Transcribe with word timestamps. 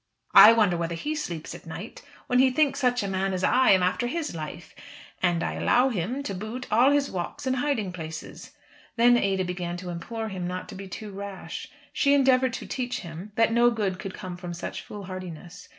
"I 0.33 0.51
wonder 0.53 0.77
whether 0.77 0.95
he 0.95 1.13
sleeps 1.13 1.53
at 1.53 1.67
night, 1.67 2.01
when 2.25 2.39
he 2.39 2.49
thinks 2.49 2.79
such 2.79 3.03
a 3.03 3.07
man 3.07 3.33
as 3.35 3.43
I 3.43 3.69
am 3.69 3.83
after 3.83 4.07
his 4.07 4.33
life. 4.33 4.73
And 5.21 5.43
I 5.43 5.53
allow 5.53 5.89
him, 5.89 6.23
to 6.23 6.33
boot, 6.33 6.65
all 6.71 6.89
his 6.89 7.11
walks 7.11 7.45
and 7.45 7.57
hiding 7.57 7.93
places." 7.93 8.49
Then 8.95 9.15
Ada 9.15 9.45
began 9.45 9.77
to 9.77 9.89
implore 9.91 10.29
him 10.29 10.47
not 10.47 10.67
to 10.69 10.73
be 10.75 10.87
too 10.87 11.11
rash. 11.11 11.67
She 11.93 12.15
endeavoured 12.15 12.53
to 12.53 12.65
teach 12.65 13.01
him 13.01 13.31
that 13.35 13.53
no 13.53 13.69
good 13.69 13.99
could 13.99 14.15
come 14.15 14.37
from 14.37 14.55
such 14.55 14.81
foolhardiness. 14.81 15.69